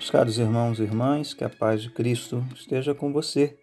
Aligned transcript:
Meus 0.00 0.08
caros 0.08 0.38
irmãos 0.38 0.78
e 0.78 0.82
irmãs, 0.82 1.34
que 1.34 1.44
a 1.44 1.50
paz 1.50 1.82
de 1.82 1.90
Cristo 1.90 2.42
esteja 2.54 2.94
com 2.94 3.12
você 3.12 3.58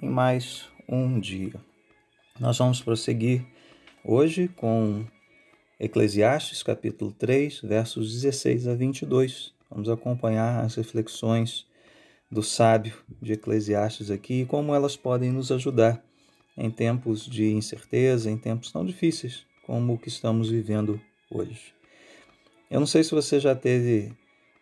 em 0.00 0.08
mais 0.08 0.70
um 0.88 1.20
dia. 1.20 1.52
Nós 2.40 2.56
vamos 2.56 2.80
prosseguir 2.80 3.44
hoje 4.02 4.48
com 4.48 5.04
Eclesiastes 5.78 6.62
capítulo 6.62 7.12
3, 7.12 7.60
versos 7.60 8.10
16 8.10 8.68
a 8.68 8.74
22. 8.74 9.52
Vamos 9.70 9.90
acompanhar 9.90 10.64
as 10.64 10.76
reflexões 10.76 11.66
do 12.30 12.42
sábio 12.42 12.94
de 13.20 13.34
Eclesiastes 13.34 14.10
aqui 14.10 14.40
e 14.40 14.46
como 14.46 14.74
elas 14.74 14.96
podem 14.96 15.30
nos 15.30 15.52
ajudar 15.52 16.02
em 16.56 16.70
tempos 16.70 17.26
de 17.26 17.52
incerteza, 17.52 18.30
em 18.30 18.38
tempos 18.38 18.72
tão 18.72 18.82
difíceis 18.82 19.44
como 19.62 19.92
o 19.92 19.98
que 19.98 20.08
estamos 20.08 20.48
vivendo 20.48 20.98
hoje. 21.30 21.74
Eu 22.70 22.80
não 22.80 22.86
sei 22.86 23.04
se 23.04 23.14
você 23.14 23.38
já 23.38 23.54
teve 23.54 24.16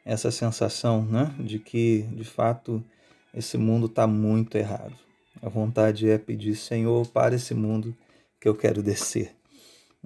essa 0.04 0.30
sensação 0.30 1.04
né, 1.04 1.34
de 1.38 1.58
que, 1.58 2.02
de 2.12 2.24
fato, 2.24 2.84
esse 3.32 3.56
mundo 3.56 3.86
está 3.86 4.06
muito 4.06 4.56
errado. 4.56 4.94
A 5.40 5.48
vontade 5.48 6.08
é 6.08 6.18
pedir, 6.18 6.54
Senhor, 6.54 7.06
para 7.08 7.34
esse 7.34 7.54
mundo 7.54 7.96
que 8.40 8.48
eu 8.48 8.54
quero 8.54 8.82
descer. 8.82 9.34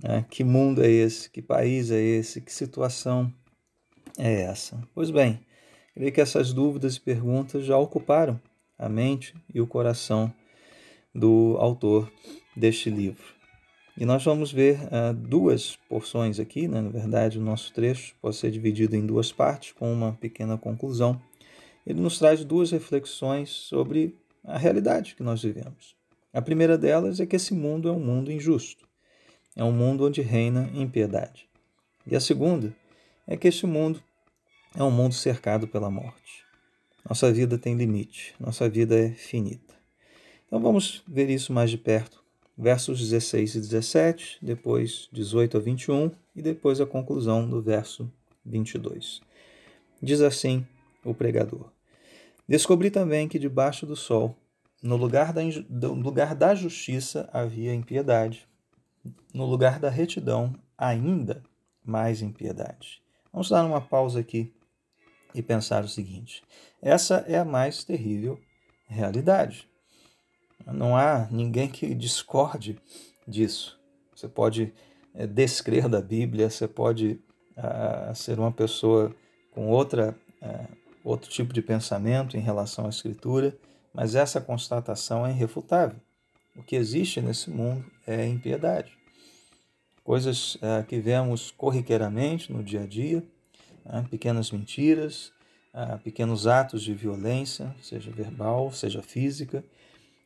Né? 0.01 0.25
Que 0.31 0.45
mundo 0.45 0.83
é 0.83 0.89
esse? 0.89 1.29
Que 1.29 1.43
país 1.43 1.91
é 1.91 2.01
esse? 2.01 2.41
Que 2.41 2.53
situação 2.53 3.33
é 4.17 4.43
essa? 4.43 4.81
Pois 4.95 5.11
bem, 5.11 5.41
creio 5.95 6.13
que 6.13 6.21
essas 6.21 6.53
dúvidas 6.53 6.97
e 6.97 7.01
perguntas 7.01 7.65
já 7.65 7.77
ocuparam 7.77 8.41
a 8.79 8.89
mente 8.89 9.35
e 9.53 9.61
o 9.61 9.67
coração 9.67 10.33
do 11.15 11.57
autor 11.59 12.11
deste 12.57 12.89
livro. 12.91 13.38
E 14.01 14.07
nós 14.07 14.25
vamos 14.25 14.53
ver 14.53 14.79
uh, 14.85 15.13
duas 15.13 15.75
porções 15.89 16.39
aqui, 16.39 16.69
né? 16.69 16.81
na 16.81 16.89
verdade, 16.89 17.37
o 17.37 17.43
nosso 17.43 17.73
trecho 17.73 18.15
pode 18.23 18.37
ser 18.37 18.49
dividido 18.53 18.95
em 18.95 19.05
duas 19.05 19.33
partes, 19.33 19.73
com 19.73 19.93
uma 19.93 20.13
pequena 20.13 20.57
conclusão. 20.57 21.21
Ele 21.85 22.01
nos 22.01 22.17
traz 22.17 22.45
duas 22.45 22.71
reflexões 22.71 23.51
sobre 23.51 24.17
a 24.45 24.57
realidade 24.57 25.17
que 25.17 25.23
nós 25.25 25.43
vivemos. 25.43 25.97
A 26.33 26.41
primeira 26.41 26.79
delas 26.79 27.19
é 27.19 27.27
que 27.27 27.35
esse 27.35 27.53
mundo 27.53 27.89
é 27.89 27.93
um 27.93 27.99
mundo 27.99 28.31
injusto, 28.31 28.87
é 29.57 29.65
um 29.65 29.73
mundo 29.73 30.07
onde 30.07 30.23
reina 30.23 30.71
impiedade. 30.73 31.49
E 32.07 32.15
a 32.15 32.21
segunda 32.21 32.73
é 33.27 33.37
que 33.37 33.49
este 33.49 33.67
mundo 33.67 34.01
é 34.77 34.85
um 34.85 34.93
mundo 34.93 35.15
cercado 35.15 35.67
pela 35.67 35.91
morte. 35.91 36.45
Nossa 37.05 37.33
vida 37.33 37.59
tem 37.59 37.75
limite, 37.75 38.33
nossa 38.39 38.69
vida 38.69 38.97
é 38.97 39.11
finita. 39.11 39.75
Então 40.47 40.61
vamos 40.61 41.03
ver 41.05 41.29
isso 41.29 41.53
mais 41.53 41.69
de 41.69 41.79
perto 41.79 42.28
versos 42.59 42.99
16 42.99 43.55
e 43.55 43.61
17, 43.61 44.39
depois 44.43 45.09
18 45.13 45.57
a 45.57 45.61
21 45.61 46.11
e 46.35 46.43
depois 46.43 46.81
a 46.81 46.87
conclusão 46.87 47.49
do 47.49 47.63
verso 47.63 48.11
22. 48.45 49.21
Diz 50.03 50.21
assim 50.21 50.67
o 51.05 51.15
pregador: 51.15 51.71
Descobri 52.49 52.91
também 52.91 53.29
que 53.29 53.39
debaixo 53.39 53.87
do 53.87 53.95
sol, 53.95 54.37
no 54.83 54.97
lugar 54.97 55.33
da, 55.33 55.43
no 55.43 55.95
lugar 55.95 56.35
da 56.35 56.55
justiça, 56.55 57.29
havia 57.33 57.73
impiedade, 57.73 58.49
no 59.33 59.47
lugar 59.47 59.79
da 59.79 59.89
retidão, 59.89 60.53
ainda 60.77 61.43
mais 61.85 62.23
impiedade. 62.23 63.01
Vamos 63.33 63.51
dar 63.51 63.65
uma 63.65 63.81
pausa 63.81 64.19
aqui 64.19 64.53
e 65.33 65.43
pensar 65.43 65.85
o 65.85 65.89
seguinte: 65.89 66.43
essa 66.83 67.25
é 67.29 67.39
a 67.39 67.45
mais 67.45 67.85
terrível 67.85 68.41
realidade. 68.87 69.69
Não 70.73 70.97
há 70.97 71.29
ninguém 71.31 71.69
que 71.69 71.95
discorde 71.95 72.79
disso. 73.27 73.79
Você 74.15 74.29
pode 74.29 74.73
é, 75.15 75.27
descrer 75.27 75.89
da 75.89 76.01
Bíblia, 76.01 76.51
você 76.51 76.69
pode 76.69 77.21
uh, 77.57 78.15
ser 78.15 78.39
uma 78.39 78.53
pessoa 78.53 79.15
com 79.51 79.69
outra, 79.69 80.17
uh, 80.43 80.77
outro 81.05 81.31
tipo 81.31 81.53
de 81.53 81.63
pensamento 81.63 82.37
em 82.37 82.41
relação 82.41 82.87
à 82.87 82.89
Escritura, 82.89 83.57
mas 83.93 84.15
essa 84.15 84.41
constatação 84.41 85.27
é 85.27 85.31
irrefutável. 85.31 85.99
O 86.57 86.63
que 86.63 86.77
existe 86.77 87.21
nesse 87.21 87.51
mundo 87.51 87.85
é 88.07 88.27
impiedade. 88.27 88.93
Coisas 90.03 90.57
uh, 90.57 90.85
que 90.87 91.01
vemos 91.01 91.51
corriqueiramente 91.51 92.53
no 92.53 92.63
dia 92.63 92.83
a 92.83 92.87
dia, 92.87 93.25
né, 93.85 94.07
pequenas 94.11 94.51
mentiras, 94.51 95.33
pequenos 96.03 96.47
atos 96.49 96.83
de 96.83 96.93
violência, 96.93 97.73
seja 97.81 98.11
verbal, 98.11 98.73
seja 98.73 99.01
física, 99.01 99.63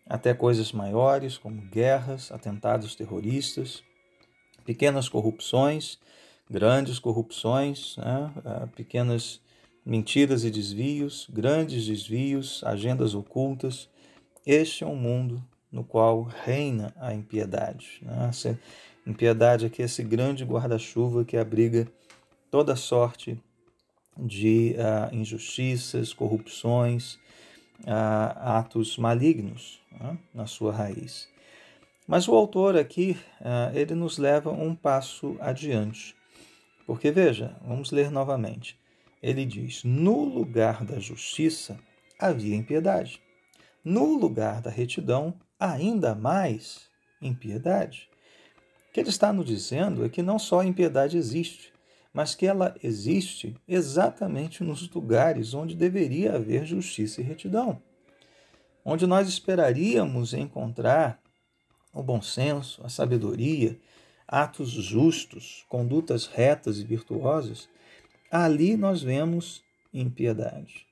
até 0.06 0.34
coisas 0.34 0.72
maiores, 0.72 1.38
como 1.38 1.60
guerras, 1.62 2.30
atentados 2.32 2.94
terroristas, 2.94 3.82
pequenas 4.64 5.08
corrupções, 5.08 5.98
grandes 6.50 6.98
corrupções, 6.98 7.96
né? 7.96 8.32
Ah, 8.44 8.68
pequenas 8.74 9.40
mentiras 9.84 10.44
e 10.44 10.50
desvios, 10.50 11.26
grandes 11.30 11.86
desvios, 11.86 12.62
agendas 12.64 13.14
ocultas. 13.14 13.88
Este 14.46 14.84
é 14.84 14.86
um 14.86 14.96
mundo 14.96 15.42
no 15.70 15.82
qual 15.82 16.22
reina 16.22 16.92
a 17.00 17.14
impiedade. 17.14 18.00
Né? 18.02 18.26
Essa 18.28 18.58
impiedade 19.06 19.66
aqui 19.66 19.82
é 19.82 19.86
esse 19.86 20.02
grande 20.02 20.44
guarda-chuva 20.44 21.24
que 21.24 21.36
abriga 21.36 21.88
toda 22.50 22.76
sorte 22.76 23.40
de 24.16 24.76
uh, 24.76 25.14
injustiças, 25.14 26.12
corrupções, 26.12 27.18
atos 27.86 28.96
malignos 28.96 29.80
né, 29.90 30.18
na 30.34 30.46
sua 30.46 30.72
raiz. 30.72 31.28
Mas 32.06 32.28
o 32.28 32.34
autor 32.34 32.76
aqui, 32.76 33.16
uh, 33.40 33.76
ele 33.76 33.94
nos 33.94 34.18
leva 34.18 34.50
um 34.50 34.74
passo 34.74 35.36
adiante. 35.40 36.14
Porque 36.86 37.10
veja, 37.10 37.56
vamos 37.64 37.90
ler 37.90 38.10
novamente. 38.10 38.78
Ele 39.22 39.46
diz: 39.46 39.84
No 39.84 40.24
lugar 40.24 40.84
da 40.84 40.98
justiça 40.98 41.78
havia 42.18 42.56
impiedade. 42.56 43.20
No 43.84 44.16
lugar 44.16 44.60
da 44.60 44.70
retidão, 44.70 45.34
ainda 45.58 46.14
mais 46.14 46.88
impiedade. 47.20 48.08
O 48.88 48.92
que 48.92 49.00
ele 49.00 49.08
está 49.08 49.32
nos 49.32 49.46
dizendo 49.46 50.04
é 50.04 50.08
que 50.08 50.22
não 50.22 50.38
só 50.38 50.60
a 50.60 50.66
impiedade 50.66 51.16
existe, 51.16 51.72
mas 52.12 52.34
que 52.34 52.46
ela 52.46 52.74
existe 52.82 53.56
exatamente 53.66 54.62
nos 54.62 54.88
lugares 54.90 55.54
onde 55.54 55.74
deveria 55.74 56.34
haver 56.34 56.66
justiça 56.66 57.20
e 57.20 57.24
retidão. 57.24 57.80
Onde 58.84 59.06
nós 59.06 59.28
esperaríamos 59.28 60.34
encontrar 60.34 61.20
o 61.92 62.02
bom 62.02 62.20
senso, 62.20 62.84
a 62.84 62.88
sabedoria, 62.88 63.78
atos 64.26 64.70
justos, 64.70 65.64
condutas 65.68 66.26
retas 66.26 66.78
e 66.78 66.84
virtuosas, 66.84 67.68
ali 68.30 68.76
nós 68.76 69.02
vemos 69.02 69.62
impiedade. 69.92 70.86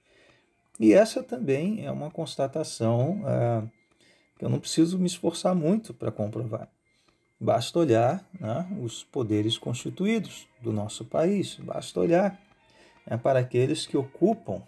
E 0.79 0.93
essa 0.93 1.23
também 1.23 1.85
é 1.85 1.91
uma 1.91 2.11
constatação 2.11 3.23
ah, 3.25 3.65
que 4.39 4.45
eu 4.45 4.49
não 4.49 4.61
preciso 4.61 4.99
me 4.99 5.07
esforçar 5.07 5.55
muito 5.55 5.93
para 5.93 6.11
comprovar. 6.11 6.71
Basta 7.41 7.78
olhar 7.78 8.28
né, 8.39 8.69
os 8.83 9.03
poderes 9.03 9.56
constituídos 9.56 10.47
do 10.61 10.73
nosso 10.73 11.05
país, 11.05 11.56
basta 11.56 11.99
olhar 11.99 12.39
né, 13.06 13.17
para 13.17 13.39
aqueles 13.39 13.87
que 13.87 13.97
ocupam 13.97 14.62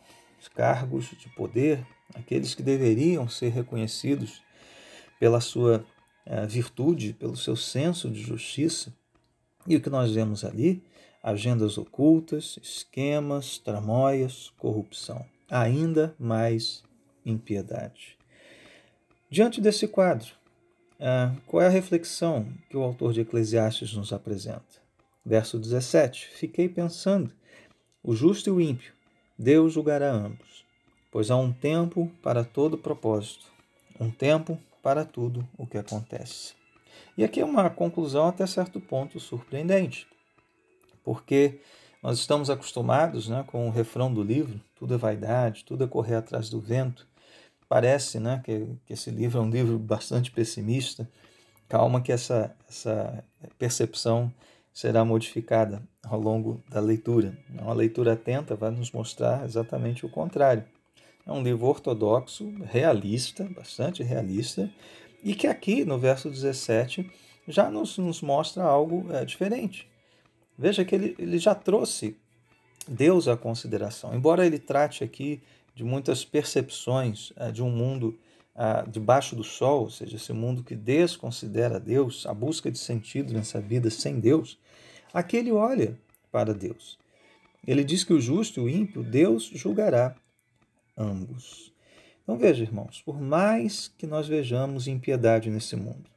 cargos 0.49 1.10
de 1.19 1.28
poder, 1.31 1.87
aqueles 2.15 2.55
que 2.55 2.62
deveriam 2.62 3.28
ser 3.28 3.50
reconhecidos 3.50 4.43
pela 5.19 5.41
sua 5.41 5.84
uh, 6.27 6.47
virtude, 6.49 7.12
pelo 7.12 7.37
seu 7.37 7.56
senso 7.56 8.10
de 8.10 8.21
justiça. 8.21 8.93
E 9.66 9.77
o 9.77 9.81
que 9.81 9.91
nós 9.91 10.12
vemos 10.12 10.44
ali? 10.44 10.83
Agendas 11.22 11.78
ocultas, 11.78 12.59
esquemas, 12.62 13.59
tramóias, 13.59 14.50
corrupção. 14.59 15.25
Ainda 15.49 16.15
mais 16.19 16.83
impiedade. 17.25 18.19
Diante 19.31 19.60
desse 19.60 19.87
quadro, 19.87 20.34
ah, 21.05 21.34
qual 21.49 21.60
é 21.60 21.66
a 21.66 21.71
reflexão 21.71 22.47
que 22.71 22.77
o 22.77 22.83
autor 22.83 23.13
de 23.13 23.22
Eclesiastes 23.22 23.93
nos 23.93 24.13
apresenta? 24.13 24.81
Verso 25.27 25.59
17: 25.59 26.28
Fiquei 26.28 26.69
pensando, 26.69 27.33
o 28.04 28.15
justo 28.15 28.49
e 28.49 28.53
o 28.53 28.60
ímpio, 28.60 28.93
Deus 29.37 29.72
julgará 29.72 30.13
ambos, 30.13 30.65
pois 31.10 31.28
há 31.28 31.37
um 31.37 31.53
tempo 31.53 32.09
para 32.22 32.45
todo 32.45 32.78
propósito, 32.78 33.47
um 33.99 34.13
tempo 34.13 34.57
para 34.81 35.04
tudo 35.04 35.45
o 35.59 35.66
que 35.66 35.77
acontece. 35.77 36.54
E 37.19 37.25
aqui 37.25 37.41
é 37.41 37.45
uma 37.45 37.69
conclusão 37.69 38.28
até 38.28 38.47
certo 38.47 38.81
ponto 38.81 39.19
surpreendente, 39.19 40.07
porque 41.03 41.59
nós 42.01 42.21
estamos 42.21 42.48
acostumados 42.48 43.28
né, 43.28 43.45
com 43.48 43.66
o 43.66 43.72
refrão 43.72 44.15
do 44.15 44.22
livro: 44.22 44.60
tudo 44.77 44.95
é 44.95 44.97
vaidade, 44.97 45.65
tudo 45.65 45.83
é 45.83 45.87
correr 45.89 46.15
atrás 46.15 46.48
do 46.48 46.60
vento. 46.60 47.10
Parece 47.72 48.21
né, 48.21 48.39
que, 48.45 48.66
que 48.84 48.92
esse 48.92 49.10
livro 49.10 49.39
é 49.39 49.41
um 49.41 49.48
livro 49.48 49.78
bastante 49.78 50.30
pessimista. 50.30 51.09
Calma 51.66 52.03
que 52.03 52.13
essa, 52.13 52.54
essa 52.69 53.24
percepção 53.59 54.30
será 54.74 55.07
modificada 55.07 55.83
ao 56.04 56.21
longo 56.21 56.63
da 56.69 56.80
leitura. 56.80 57.34
Uma 57.48 57.72
leitura 57.72 58.13
atenta 58.13 58.54
vai 58.54 58.71
nos 58.71 58.92
mostrar 58.92 59.47
exatamente 59.47 60.04
o 60.04 60.10
contrário. 60.10 60.66
É 61.27 61.33
um 61.33 61.42
livro 61.42 61.65
ortodoxo, 61.65 62.53
realista, 62.63 63.48
bastante 63.57 64.03
realista, 64.03 64.71
e 65.24 65.34
que 65.34 65.47
aqui 65.47 65.83
no 65.83 65.98
verso 65.98 66.28
17 66.28 67.10
já 67.48 67.71
nos, 67.71 67.97
nos 67.97 68.21
mostra 68.21 68.65
algo 68.65 69.10
é, 69.10 69.24
diferente. 69.24 69.89
Veja 70.59 70.84
que 70.84 70.95
ele, 70.95 71.16
ele 71.19 71.39
já 71.39 71.54
trouxe 71.54 72.19
Deus 72.86 73.28
a 73.28 73.34
consideração. 73.34 74.15
Embora 74.15 74.45
ele 74.45 74.59
trate 74.59 75.03
aqui 75.03 75.41
de 75.74 75.84
muitas 75.84 76.24
percepções 76.24 77.33
eh, 77.36 77.51
de 77.51 77.63
um 77.63 77.71
mundo 77.71 78.19
ah, 78.54 78.84
debaixo 78.86 79.34
do 79.34 79.42
sol, 79.42 79.84
ou 79.84 79.91
seja, 79.91 80.16
esse 80.16 80.33
mundo 80.33 80.63
que 80.63 80.77
desconsidera 80.77 81.80
Deus, 81.80 82.27
a 82.27 82.34
busca 82.34 82.71
de 82.71 82.78
sentido 82.78 83.33
nessa 83.33 83.60
vida 83.60 83.89
sem 83.89 84.21
Deus, 84.21 84.59
aqui 85.13 85.39
ele 85.39 85.51
olha 85.51 85.98
para 86.30 86.53
Deus. 86.53 86.98
Ele 87.66 87.83
diz 87.83 88.04
que 88.04 88.13
o 88.13 88.21
justo 88.21 88.60
e 88.60 88.63
o 88.63 88.69
ímpio, 88.69 89.03
Deus 89.03 89.45
julgará 89.54 90.15
ambos. 90.97 91.72
Então 92.22 92.36
veja, 92.36 92.63
irmãos, 92.63 93.01
por 93.03 93.21
mais 93.21 93.89
que 93.97 94.07
nós 94.07 94.28
vejamos 94.28 94.86
impiedade 94.86 95.48
nesse 95.48 95.74
mundo, 95.74 96.10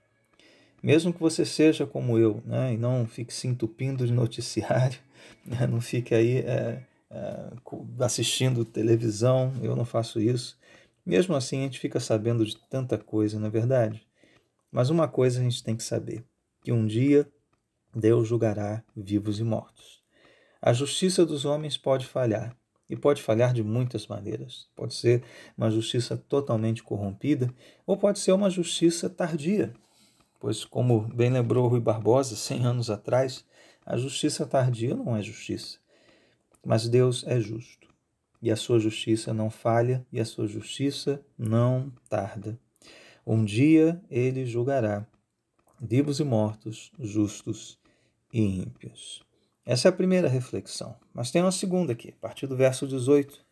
mesmo 0.84 1.13
que 1.13 1.19
você 1.19 1.46
seja 1.46 1.86
como 1.86 2.18
eu, 2.18 2.44
né, 2.46 2.74
e 2.74 2.78
não 2.78 3.07
fique 3.07 3.34
se 3.34 3.48
entupindo 3.48 4.06
de 4.06 4.13
noticiário, 4.13 5.00
né, 5.46 5.66
não 5.66 5.80
fique 5.80 6.13
aí 6.13 6.40
é, 6.40 6.84
é, 7.16 8.04
assistindo 8.04 8.66
televisão, 8.66 9.54
eu 9.62 9.76
não 9.76 9.86
faço 9.86 10.20
isso. 10.20 10.58
Mesmo 11.06 11.36
assim, 11.36 11.60
a 11.60 11.64
gente 11.64 11.80
fica 11.80 12.00
sabendo 12.00 12.46
de 12.46 12.58
tanta 12.70 12.98
coisa, 12.98 13.40
não 13.40 13.48
é 13.48 13.50
verdade? 13.50 14.06
Mas 14.72 14.90
uma 14.90 15.08
coisa 15.08 15.40
a 15.40 15.44
gente 15.44 15.64
tem 15.64 15.76
que 15.76 15.84
saber: 15.84 16.26
que 16.62 16.72
um 16.72 16.86
dia 16.86 17.26
Deus 17.96 18.28
julgará 18.28 18.84
vivos 18.96 19.40
e 19.40 19.44
mortos. 19.44 20.04
A 20.62 20.74
justiça 20.74 21.26
dos 21.26 21.46
homens 21.46 21.78
pode 21.78 22.06
falhar, 22.06 22.54
e 22.90 22.96
pode 22.96 23.22
falhar 23.22 23.54
de 23.54 23.64
muitas 23.64 24.08
maneiras. 24.08 24.68
Pode 24.76 24.94
ser 24.96 25.24
uma 25.58 25.72
justiça 25.72 26.18
totalmente 26.18 26.84
corrompida, 26.84 27.54
ou 27.86 27.96
pode 27.96 28.20
ser 28.20 28.34
uma 28.34 28.50
justiça 28.50 29.10
tardia. 29.10 29.74
Pois, 30.40 30.66
como 30.66 31.02
bem 31.02 31.32
lembrou 31.32 31.68
Rui 31.68 31.80
Barbosa, 31.80 32.36
100 32.36 32.66
anos 32.66 32.90
atrás, 32.90 33.46
a 33.86 33.96
justiça 33.96 34.46
tardia 34.46 34.96
não 34.96 35.16
é 35.16 35.22
justiça. 35.22 35.78
Mas 36.66 36.90
Deus 36.90 37.24
é 37.28 37.40
justo 37.40 37.86
e 38.46 38.52
a 38.52 38.56
sua 38.56 38.78
justiça 38.78 39.34
não 39.34 39.50
falha, 39.50 40.06
e 40.12 40.20
a 40.20 40.26
sua 40.26 40.48
justiça 40.48 41.20
não 41.36 41.92
tarda. 42.08 42.60
Um 43.26 43.44
dia 43.44 44.00
ele 44.08 44.46
julgará 44.46 45.04
vivos 45.82 46.20
e 46.20 46.24
mortos, 46.24 46.92
justos 47.00 47.80
e 48.32 48.62
ímpios. 48.62 49.24
Essa 49.66 49.88
é 49.88 49.90
a 49.90 49.92
primeira 49.92 50.28
reflexão. 50.28 50.96
Mas 51.12 51.32
tem 51.32 51.42
uma 51.42 51.52
segunda 51.52 51.94
aqui, 51.94 52.10
a 52.10 52.22
partir 52.22 52.46
do 52.46 52.56
verso 52.56 52.88
18. 52.88 53.44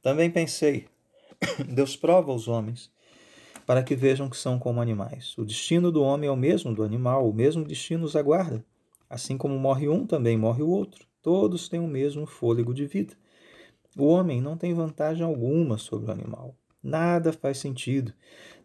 Também 0.00 0.30
pensei: 0.30 0.86
Deus 1.68 1.96
prova 1.96 2.32
os 2.32 2.46
homens 2.46 2.92
para 3.66 3.82
que 3.82 3.96
vejam 3.96 4.30
que 4.30 4.36
são 4.36 4.56
como 4.56 4.80
animais. 4.80 5.36
O 5.36 5.44
destino 5.44 5.90
do 5.90 6.00
homem 6.00 6.28
é 6.28 6.32
o 6.32 6.36
mesmo 6.36 6.72
do 6.72 6.84
animal, 6.84 7.28
o 7.28 7.34
mesmo 7.34 7.64
destino 7.64 8.04
os 8.04 8.14
aguarda. 8.14 8.64
Assim 9.10 9.36
como 9.36 9.58
morre 9.58 9.88
um, 9.88 10.06
também 10.06 10.38
morre 10.38 10.62
o 10.62 10.68
outro. 10.68 11.10
Todos 11.22 11.68
têm 11.68 11.80
o 11.80 11.86
mesmo 11.86 12.26
fôlego 12.26 12.74
de 12.74 12.84
vida. 12.84 13.14
O 13.96 14.06
homem 14.06 14.40
não 14.40 14.56
tem 14.56 14.74
vantagem 14.74 15.24
alguma 15.24 15.78
sobre 15.78 16.10
o 16.10 16.12
animal. 16.12 16.54
Nada 16.82 17.32
faz 17.32 17.58
sentido. 17.58 18.12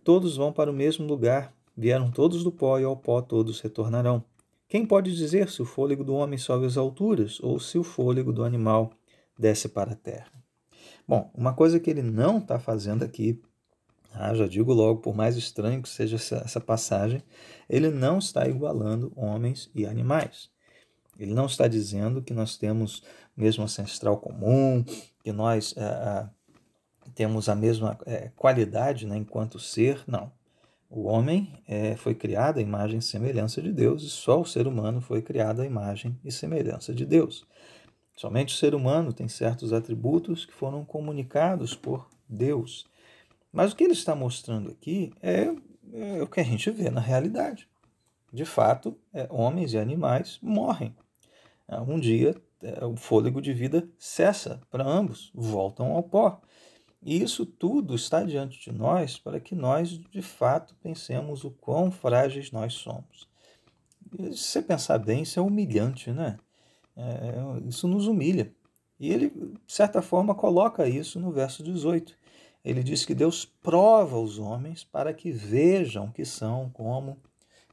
Todos 0.04 0.36
vão 0.36 0.52
para 0.52 0.72
o 0.72 0.74
mesmo 0.74 1.06
lugar. 1.06 1.54
Vieram 1.76 2.10
todos 2.10 2.44
do 2.44 2.52
pó 2.52 2.80
e 2.80 2.84
ao 2.84 2.98
pó 2.98 3.22
todos 3.22 3.62
retornarão. 3.62 4.24
Quem 4.68 4.86
pode 4.86 5.16
dizer 5.16 5.50
se 5.50 5.62
o 5.62 5.66
fôlego 5.66 6.04
do 6.04 6.16
homem 6.16 6.40
sobe 6.40 6.66
às 6.66 6.76
alturas 6.76 7.40
ou 7.42 7.60
se 7.60 7.78
o 7.78 7.84
fôlego 7.84 8.34
do 8.34 8.44
animal 8.44 8.92
desce 9.38 9.70
para 9.70 9.92
a 9.92 9.96
terra? 9.96 10.32
Bom, 11.08 11.32
uma 11.34 11.54
coisa 11.54 11.80
que 11.80 11.90
ele 11.90 12.02
não 12.02 12.40
está 12.40 12.60
fazendo 12.60 13.04
aqui, 13.04 13.40
ah, 14.14 14.34
já 14.34 14.48
digo 14.48 14.74
logo, 14.74 15.00
por 15.00 15.16
mais 15.16 15.38
estranho 15.38 15.82
que 15.82 15.88
seja 15.88 16.16
essa, 16.16 16.38
essa 16.38 16.60
passagem, 16.60 17.22
ele 17.70 17.90
não 17.90 18.18
está 18.18 18.48
igualando 18.48 19.14
homens 19.16 19.70
e 19.76 19.86
animais. 19.86 20.50
Ele 21.18 21.34
não 21.34 21.46
está 21.46 21.68
dizendo 21.68 22.22
que 22.22 22.34
nós 22.34 22.58
temos 22.58 23.04
mesmo 23.36 23.64
ancestral 23.64 24.18
comum, 24.18 24.84
que 25.24 25.32
nós 25.32 25.74
é, 25.78 26.30
temos 27.14 27.50
a 27.50 27.56
mesma 27.56 27.98
é, 28.06 28.32
qualidade 28.36 29.06
né, 29.06 29.18
enquanto 29.18 29.60
ser. 29.60 30.04
Não. 30.08 30.32
O 30.90 31.04
homem 31.04 31.52
é, 31.68 31.96
foi 31.96 32.16
criado 32.16 32.60
à 32.60 32.62
imagem 32.62 33.00
e 33.00 33.02
semelhança 33.02 33.62
de 33.62 33.74
Deus 33.74 34.04
e 34.04 34.10
só 34.10 34.40
o 34.40 34.46
ser 34.46 34.68
humano 34.68 35.02
foi 35.02 35.22
criado 35.22 35.62
à 35.62 35.66
imagem 35.66 36.18
e 36.24 36.32
semelhança 36.32 36.94
de 36.94 37.06
Deus. 37.06 37.46
Somente 38.16 38.56
o 38.56 38.58
ser 38.58 38.74
humano 38.74 39.14
tem 39.14 39.28
certos 39.28 39.74
atributos 39.74 40.46
que 40.46 40.54
foram 40.54 40.84
comunicados 40.86 41.76
por 41.76 42.08
Deus. 42.28 42.86
Mas 43.52 43.72
o 43.72 43.76
que 43.76 43.84
ele 43.84 43.94
está 43.94 44.16
mostrando 44.16 44.72
aqui 44.72 45.12
é, 45.22 45.54
é 45.94 46.24
o 46.24 46.28
que 46.28 46.40
a 46.40 46.44
gente 46.44 46.70
vê 46.72 46.90
na 46.90 47.02
realidade. 47.02 47.68
De 48.32 48.46
fato, 48.46 48.98
é, 49.14 49.28
homens 49.30 49.74
e 49.74 49.78
animais 49.78 50.40
morrem. 50.42 50.96
Um 51.70 52.00
dia 52.00 52.36
é, 52.62 52.84
o 52.84 52.96
fôlego 52.96 53.40
de 53.42 53.54
vida 53.54 53.88
cessa 54.00 54.62
para 54.70 54.84
ambos, 54.84 55.32
voltam 55.34 55.92
ao 55.92 56.02
pó. 56.02 56.42
E 57.02 57.22
isso 57.22 57.46
tudo 57.46 57.96
está 57.96 58.24
diante 58.24 58.60
de 58.60 58.72
nós 58.72 59.18
para 59.18 59.40
que 59.40 59.54
nós, 59.54 59.90
de 59.90 60.22
fato, 60.22 60.76
pensemos 60.82 61.44
o 61.44 61.52
quão 61.52 61.92
frágeis 61.92 62.52
nós 62.52 62.74
somos. 62.74 63.30
se 64.32 64.38
você 64.38 64.62
pensar 64.62 64.98
bem, 64.98 65.22
isso 65.22 65.40
é 65.40 65.42
humilhante, 65.42 66.12
né? 66.12 66.38
É, 66.96 67.68
isso 67.68 67.88
nos 67.88 68.08
humilha. 68.08 68.52
E 69.00 69.12
ele, 69.14 69.30
de 69.30 69.74
certa 69.74 70.02
forma, 70.02 70.34
coloca 70.34 70.88
isso 70.88 71.20
no 71.20 71.32
verso 71.32 71.62
18. 71.62 72.18
Ele 72.66 72.82
diz 72.82 73.06
que 73.06 73.14
Deus 73.14 73.46
prova 73.46 74.18
os 74.20 74.40
homens 74.40 74.84
para 74.84 75.14
que 75.14 75.32
vejam 75.32 76.12
que 76.12 76.26
são 76.26 76.72
como 76.72 77.18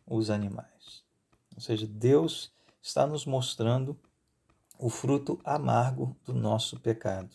os 0.07 0.29
animais. 0.29 1.03
Ou 1.55 1.61
seja, 1.63 1.87
Deus 1.87 2.53
está 2.85 3.07
nos 3.07 3.25
mostrando 3.25 3.99
o 4.79 4.91
fruto 4.91 5.41
amargo 5.43 6.15
do 6.23 6.35
nosso 6.35 6.79
pecado. 6.79 7.31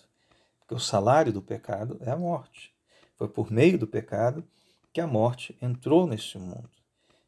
Porque 0.60 0.76
o 0.76 0.80
salário 0.80 1.34
do 1.34 1.42
pecado 1.42 1.98
é 2.02 2.12
a 2.12 2.16
morte. 2.16 2.72
Foi 3.16 3.28
por 3.28 3.52
meio 3.52 3.78
do 3.78 3.88
pecado 3.88 4.48
que 4.94 5.02
a 5.02 5.08
morte 5.08 5.58
entrou 5.60 6.06
neste 6.06 6.38
mundo. 6.38 6.70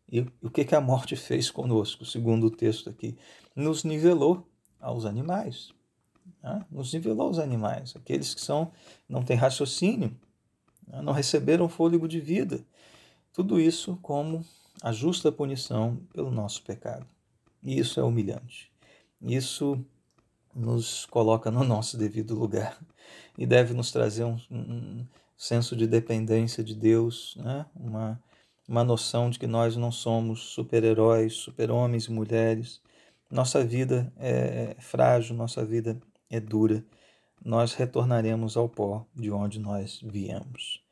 E 0.10 0.20
o 0.40 0.52
que, 0.52 0.64
que 0.64 0.76
a 0.76 0.82
morte 0.82 1.16
fez 1.16 1.50
conosco, 1.50 2.06
segundo 2.06 2.46
o 2.46 2.52
texto 2.52 2.92
aqui? 2.92 3.18
Nos 3.56 3.84
nivelou 3.84 4.48
aos 4.80 5.06
animais. 5.06 5.74
Né? 6.44 6.64
Nos 6.70 6.94
nivelou 6.94 7.28
aos 7.28 7.40
animais. 7.40 7.96
Aqueles 7.96 8.36
que 8.36 8.42
são 8.42 8.72
não 9.10 9.24
têm 9.24 9.36
raciocínio, 9.36 10.16
né? 10.86 11.02
não 11.02 11.12
receberam 11.14 11.68
fôlego 11.68 12.08
de 12.08 12.20
vida. 12.20 12.64
Tudo 13.34 13.60
isso 13.60 13.98
como 14.00 14.46
a 14.84 14.92
justa 14.92 15.32
punição 15.32 15.96
pelo 16.14 16.30
nosso 16.30 16.62
pecado. 16.62 17.08
E 17.64 17.80
isso 17.80 18.00
é 18.00 18.04
humilhante. 18.04 18.72
Isso 19.22 19.84
nos 20.54 21.06
coloca 21.06 21.50
no 21.52 21.64
nosso 21.64 21.98
devido 21.98 22.36
lugar 22.36 22.78
e 23.38 23.46
deve 23.46 23.74
nos 23.74 23.92
trazer 23.92 24.24
um, 24.24 24.38
um 24.50 25.06
senso 25.38 25.76
de 25.76 25.88
dependência 25.88 26.64
de 26.64 26.76
Deus, 26.76 27.36
né? 27.38 27.66
uma, 27.76 28.22
uma 28.68 28.84
noção 28.84 29.30
de 29.30 29.40
que 29.40 29.48
nós 29.48 29.76
não 29.76 29.92
somos 29.92 30.42
super-heróis, 30.42 31.34
super-homens 31.34 32.06
e 32.06 32.12
mulheres. 32.12 32.82
Nossa 33.30 33.64
vida 33.64 34.12
é 34.18 34.76
frágil, 34.80 35.36
nossa 35.36 35.66
vida 35.66 36.00
é 36.30 36.40
dura. 36.40 36.84
Nós 37.44 37.74
retornaremos 37.74 38.56
ao 38.56 38.70
pó 38.70 39.06
de 39.16 39.32
onde 39.32 39.60
nós 39.60 40.00
viemos. 40.04 40.84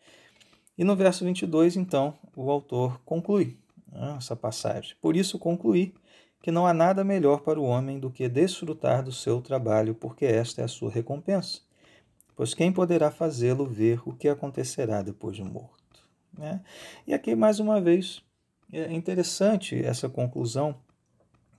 E 0.77 0.83
no 0.83 0.95
verso 0.95 1.25
22, 1.25 1.75
então, 1.75 2.17
o 2.35 2.49
autor 2.49 3.01
conclui 3.03 3.59
né, 3.91 4.15
essa 4.17 4.35
passagem. 4.35 4.95
Por 5.01 5.15
isso 5.15 5.37
concluí 5.37 5.93
que 6.41 6.51
não 6.51 6.65
há 6.65 6.73
nada 6.73 7.03
melhor 7.03 7.41
para 7.41 7.59
o 7.59 7.63
homem 7.63 7.99
do 7.99 8.09
que 8.09 8.27
desfrutar 8.29 9.03
do 9.03 9.11
seu 9.11 9.41
trabalho, 9.41 9.93
porque 9.93 10.25
esta 10.25 10.61
é 10.61 10.65
a 10.65 10.69
sua 10.69 10.89
recompensa. 10.89 11.61
Pois 12.35 12.53
quem 12.53 12.71
poderá 12.71 13.11
fazê-lo 13.11 13.65
ver 13.65 14.01
o 14.05 14.13
que 14.13 14.29
acontecerá 14.29 15.01
depois 15.01 15.35
de 15.35 15.43
morto? 15.43 16.07
Né? 16.37 16.61
E 17.05 17.13
aqui, 17.13 17.35
mais 17.35 17.59
uma 17.59 17.81
vez, 17.81 18.23
é 18.71 18.93
interessante 18.93 19.83
essa 19.83 20.07
conclusão, 20.07 20.75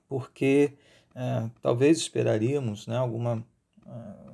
porque 0.08 0.72
é, 1.14 1.50
talvez 1.60 1.98
esperaríamos 1.98 2.86
né, 2.86 2.96
alguma, 2.96 3.44
é, 3.86 3.90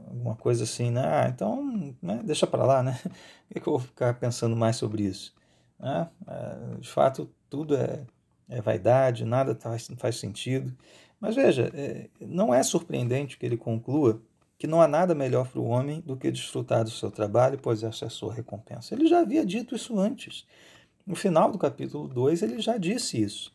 alguma 0.09 0.37
coisa 0.37 0.65
assim, 0.65 0.91
né? 0.91 1.03
Ah, 1.05 1.29
então 1.29 1.97
né, 2.00 2.21
deixa 2.25 2.47
para 2.47 2.65
lá, 2.65 2.83
né? 2.83 2.99
Por 3.49 3.61
que, 3.61 3.69
eu 3.69 3.73
vou 3.73 3.81
ficar 3.81 4.15
pensando 4.15 4.55
mais 4.55 4.76
sobre 4.76 5.03
isso? 5.03 5.35
Né? 5.79 6.09
É, 6.29 6.79
de 6.79 6.88
fato, 6.88 7.29
tudo 7.50 7.76
é 7.76 8.05
é 8.49 8.61
vaidade, 8.61 9.25
nada 9.25 9.55
faz, 9.55 9.88
faz 9.97 10.17
sentido. 10.17 10.75
Mas 11.21 11.35
veja, 11.35 11.71
é, 11.75 12.09
não 12.21 12.55
é 12.55 12.62
surpreendente 12.62 13.38
que 13.38 13.47
ele 13.47 13.57
conclua 13.57 14.21
que 14.59 14.67
não 14.67 14.81
há 14.81 14.88
nada 14.88 15.15
melhor 15.15 15.49
para 15.49 15.61
o 15.61 15.67
homem 15.67 16.00
do 16.00 16.17
que 16.17 16.31
desfrutar 16.31 16.83
do 16.83 16.91
seu 16.91 17.11
trabalho, 17.11 17.59
pois 17.61 17.83
essa 17.83 18.07
é 18.07 18.09
a 18.09 18.11
sua 18.11 18.33
recompensa. 18.33 18.95
Ele 18.95 19.07
já 19.07 19.21
havia 19.21 19.45
dito 19.45 19.75
isso 19.75 19.99
antes. 19.99 20.47
No 21.07 21.15
final 21.15 21.50
do 21.50 21.59
capítulo 21.59 22.09
2, 22.09 22.43
ele 22.43 22.61
já 22.61 22.79
disse 22.79 23.21
isso. 23.21 23.55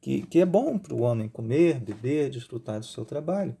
Que, 0.00 0.22
que 0.22 0.40
é 0.40 0.46
bom 0.46 0.78
para 0.78 0.94
o 0.94 1.02
homem 1.02 1.28
comer, 1.28 1.78
beber, 1.78 2.28
desfrutar 2.28 2.80
do 2.80 2.86
seu 2.86 3.04
trabalho, 3.04 3.56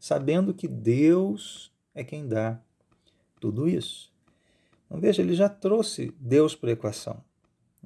sabendo 0.00 0.54
que 0.54 0.66
Deus 0.66 1.70
é 1.94 2.02
quem 2.02 2.26
dá 2.26 2.58
tudo 3.38 3.68
isso. 3.68 4.10
Então 4.86 4.98
veja, 4.98 5.20
ele 5.20 5.34
já 5.34 5.50
trouxe 5.50 6.14
Deus 6.18 6.54
para 6.54 6.70
a 6.70 6.72
equação. 6.72 7.22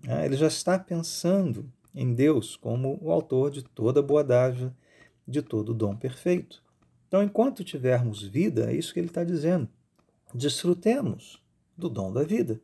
Né? 0.05 0.25
Ele 0.25 0.37
já 0.37 0.47
está 0.47 0.79
pensando 0.79 1.71
em 1.97 2.13
Deus 2.13 2.55
como 2.55 2.99
o 3.03 3.11
autor 3.11 3.51
de 3.51 3.63
toda 3.63 4.03
boa 4.03 4.23
dádiva, 4.23 4.77
de 5.27 5.41
todo 5.41 5.73
dom 5.73 5.97
perfeito. 5.97 6.63
Então, 7.09 7.23
enquanto 7.23 7.65
tivermos 7.65 8.23
vida, 8.23 8.71
é 8.71 8.77
isso 8.77 8.93
que 8.93 9.01
ele 9.01 9.09
está 9.09 9.25
dizendo. 9.25 9.69
Desfrutemos 10.35 11.43
do 11.77 11.89
dom 11.89 12.13
da 12.13 12.23
vida. 12.23 12.61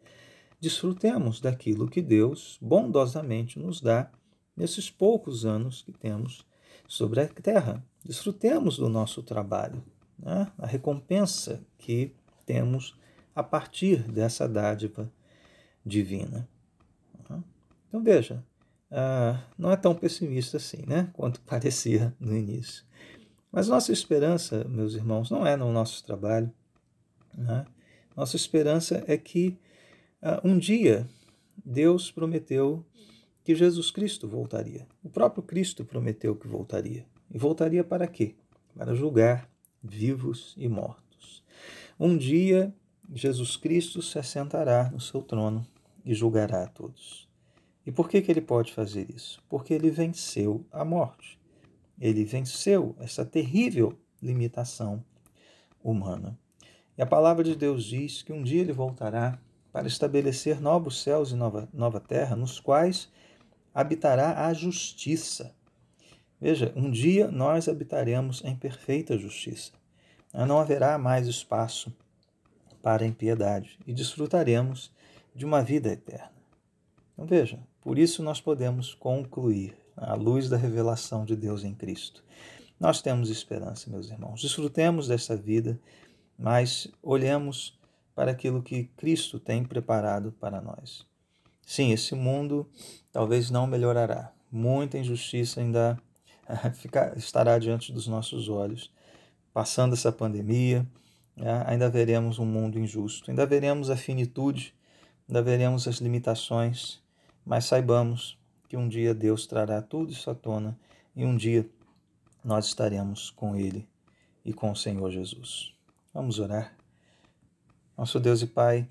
Desfrutemos 0.60 1.40
daquilo 1.40 1.88
que 1.88 2.02
Deus 2.02 2.58
bondosamente 2.60 3.58
nos 3.58 3.80
dá 3.80 4.10
nesses 4.54 4.90
poucos 4.90 5.46
anos 5.46 5.80
que 5.80 5.92
temos 5.92 6.46
sobre 6.86 7.20
a 7.20 7.28
terra. 7.28 7.82
Desfrutemos 8.04 8.76
do 8.76 8.88
nosso 8.88 9.22
trabalho, 9.22 9.82
né? 10.18 10.52
a 10.58 10.66
recompensa 10.66 11.64
que 11.78 12.14
temos 12.44 12.94
a 13.34 13.42
partir 13.42 14.02
dessa 14.02 14.46
dádiva 14.46 15.10
divina. 15.84 16.48
Então 17.88 18.02
veja, 18.02 18.42
não 19.58 19.70
é 19.70 19.76
tão 19.76 19.94
pessimista 19.94 20.58
assim, 20.58 20.84
né? 20.86 21.10
Quanto 21.12 21.40
parecia 21.46 22.14
no 22.20 22.36
início. 22.36 22.84
Mas 23.50 23.68
nossa 23.68 23.92
esperança, 23.92 24.64
meus 24.64 24.94
irmãos, 24.94 25.30
não 25.30 25.46
é 25.46 25.56
no 25.56 25.70
nosso 25.72 26.04
trabalho. 26.04 26.50
Né? 27.34 27.66
Nossa 28.16 28.36
esperança 28.36 29.02
é 29.06 29.16
que 29.16 29.58
um 30.42 30.58
dia 30.58 31.06
Deus 31.64 32.10
prometeu 32.10 32.84
que 33.44 33.54
Jesus 33.54 33.90
Cristo 33.90 34.28
voltaria. 34.28 34.86
O 35.02 35.10
próprio 35.10 35.42
Cristo 35.42 35.84
prometeu 35.84 36.34
que 36.36 36.46
voltaria. 36.46 37.04
E 37.30 37.38
voltaria 37.38 37.82
para 37.82 38.06
quê? 38.06 38.34
Para 38.76 38.94
julgar 38.94 39.48
vivos 39.82 40.54
e 40.56 40.68
mortos. 40.68 41.42
Um 41.98 42.16
dia 42.16 42.74
Jesus 43.12 43.56
Cristo 43.56 44.00
se 44.00 44.18
assentará 44.18 44.90
no 44.90 45.00
seu 45.00 45.22
trono 45.22 45.66
e 46.04 46.14
julgará 46.14 46.64
a 46.64 46.68
todos. 46.68 47.31
E 47.84 47.90
por 47.90 48.08
que, 48.08 48.22
que 48.22 48.30
ele 48.30 48.40
pode 48.40 48.72
fazer 48.72 49.10
isso? 49.10 49.42
Porque 49.48 49.74
ele 49.74 49.90
venceu 49.90 50.64
a 50.70 50.84
morte. 50.84 51.38
Ele 52.00 52.24
venceu 52.24 52.94
essa 53.00 53.24
terrível 53.24 53.98
limitação 54.22 55.04
humana. 55.82 56.38
E 56.96 57.02
a 57.02 57.06
palavra 57.06 57.42
de 57.42 57.56
Deus 57.56 57.84
diz 57.84 58.22
que 58.22 58.32
um 58.32 58.42
dia 58.42 58.60
ele 58.60 58.72
voltará 58.72 59.38
para 59.72 59.88
estabelecer 59.88 60.60
novos 60.60 61.02
céus 61.02 61.30
e 61.30 61.34
nova, 61.34 61.68
nova 61.72 61.98
terra, 61.98 62.36
nos 62.36 62.60
quais 62.60 63.10
habitará 63.74 64.46
a 64.46 64.52
justiça. 64.52 65.54
Veja, 66.40 66.72
um 66.76 66.90
dia 66.90 67.30
nós 67.30 67.68
habitaremos 67.68 68.44
em 68.44 68.54
perfeita 68.54 69.16
justiça. 69.16 69.72
Não 70.32 70.58
haverá 70.58 70.98
mais 70.98 71.26
espaço 71.26 71.92
para 72.82 73.06
impiedade 73.06 73.78
e 73.86 73.92
desfrutaremos 73.92 74.92
de 75.34 75.44
uma 75.44 75.62
vida 75.62 75.90
eterna. 75.90 76.32
Então 77.12 77.26
veja, 77.26 77.60
por 77.82 77.98
isso 77.98 78.22
nós 78.22 78.40
podemos 78.40 78.94
concluir 78.94 79.76
à 79.96 80.14
luz 80.14 80.48
da 80.48 80.56
revelação 80.56 81.24
de 81.24 81.36
Deus 81.36 81.64
em 81.64 81.74
Cristo. 81.74 82.24
Nós 82.78 83.02
temos 83.02 83.28
esperança, 83.28 83.90
meus 83.90 84.10
irmãos. 84.10 84.40
Desfrutemos 84.40 85.08
dessa 85.08 85.36
vida, 85.36 85.78
mas 86.38 86.88
olhemos 87.02 87.78
para 88.14 88.30
aquilo 88.30 88.62
que 88.62 88.84
Cristo 88.96 89.38
tem 89.38 89.64
preparado 89.64 90.32
para 90.32 90.60
nós. 90.60 91.06
Sim, 91.66 91.92
esse 91.92 92.14
mundo 92.14 92.68
talvez 93.12 93.50
não 93.50 93.66
melhorará. 93.66 94.32
Muita 94.50 94.98
injustiça 94.98 95.60
ainda 95.60 95.98
estará 97.16 97.58
diante 97.58 97.92
dos 97.92 98.06
nossos 98.06 98.48
olhos. 98.48 98.92
Passando 99.52 99.94
essa 99.94 100.12
pandemia, 100.12 100.86
né, 101.36 101.64
ainda 101.66 101.88
veremos 101.88 102.38
um 102.38 102.46
mundo 102.46 102.78
injusto, 102.78 103.30
ainda 103.30 103.44
veremos 103.44 103.90
a 103.90 103.96
finitude, 103.96 104.74
ainda 105.28 105.42
veremos 105.42 105.86
as 105.88 105.96
limitações, 105.96 107.01
mas 107.44 107.64
saibamos 107.64 108.38
que 108.68 108.76
um 108.76 108.88
dia 108.88 109.14
Deus 109.14 109.46
trará 109.46 109.82
tudo 109.82 110.12
isso 110.12 110.30
à 110.30 110.34
tona 110.34 110.78
e 111.14 111.24
um 111.24 111.36
dia 111.36 111.68
nós 112.44 112.66
estaremos 112.66 113.30
com 113.30 113.54
Ele 113.54 113.88
e 114.44 114.52
com 114.52 114.70
o 114.70 114.76
Senhor 114.76 115.10
Jesus. 115.10 115.74
Vamos 116.12 116.38
orar. 116.38 116.74
Nosso 117.96 118.18
Deus 118.18 118.42
e 118.42 118.46
Pai, 118.46 118.88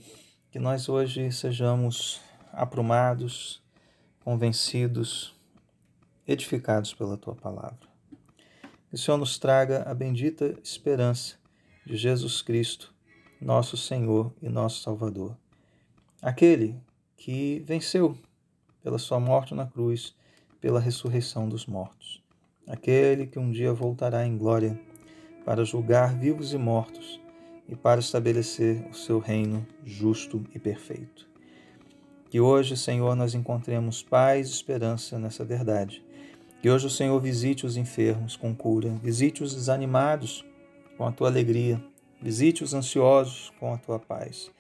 que 0.52 0.60
nós 0.60 0.88
hoje 0.88 1.32
sejamos 1.32 2.22
aprumados, 2.54 3.62
convencidos, 4.24 5.36
edificados 6.28 6.94
pela 6.94 7.18
tua 7.18 7.36
palavra. 7.36 7.90
Que 8.90 8.96
o 8.96 8.98
Senhor 8.98 9.18
nos 9.18 9.40
traga 9.40 9.84
a 9.90 9.94
bendita 9.94 10.58
esperança 10.64 11.36
de 11.86 11.98
Jesus 11.98 12.42
Cristo, 12.42 12.94
nosso 13.42 13.76
Senhor 13.76 14.34
e 14.42 14.50
nosso 14.50 14.82
Salvador. 14.82 15.38
Aquele 16.22 16.80
que 17.18 17.64
venceu 17.66 18.18
pela 18.84 18.98
sua 18.98 19.20
morte 19.20 19.54
na 19.54 19.66
cruz, 19.66 20.16
pela 20.60 20.80
ressurreição 20.80 21.48
dos 21.48 21.66
mortos. 21.66 22.22
Aquele 22.68 23.28
que 23.28 23.40
um 23.40 23.52
dia 23.52 23.74
voltará 23.74 24.26
em 24.26 24.38
glória 24.38 24.80
para 25.44 25.66
julgar 25.66 26.16
vivos 26.16 26.54
e 26.54 26.58
mortos 26.58 27.20
e 27.68 27.76
para 27.76 28.00
estabelecer 28.00 28.86
o 28.90 28.94
seu 28.94 29.20
reino 29.20 29.66
justo 29.84 30.44
e 30.54 30.60
perfeito. 30.60 31.28
Que 32.30 32.40
hoje, 32.40 32.78
Senhor, 32.78 33.16
nós 33.16 33.34
encontremos 33.34 34.02
paz 34.02 34.48
e 34.48 34.52
esperança 34.52 35.20
nessa 35.20 35.44
verdade. 35.44 36.04
Que 36.62 36.70
hoje 36.70 36.88
o 36.88 36.90
Senhor 36.90 37.20
visite 37.20 37.66
os 37.66 37.76
enfermos 37.76 38.36
com 38.36 38.56
cura, 38.56 38.90
visite 39.04 39.44
os 39.44 39.54
desanimados 39.54 40.46
com 40.98 41.06
a 41.06 41.12
tua 41.12 41.28
alegria, 41.28 41.84
visite 42.22 42.64
os 42.64 42.74
ansiosos 42.74 43.52
com 43.60 43.74
a 43.74 43.78
tua 43.78 44.00
paz. 44.00 44.52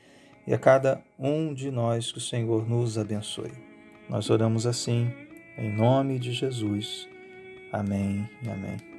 E 0.45 0.53
a 0.53 0.57
cada 0.57 1.01
um 1.17 1.53
de 1.53 1.69
nós 1.69 2.11
que 2.11 2.17
o 2.17 2.21
Senhor 2.21 2.67
nos 2.67 2.97
abençoe. 2.97 3.70
Nós 4.11 4.29
oramos 4.29 4.67
assim, 4.67 5.09
em 5.57 5.71
nome 5.71 6.19
de 6.19 6.33
Jesus. 6.33 7.07
Amém 7.71 8.29
e 8.43 8.49
amém. 8.49 8.90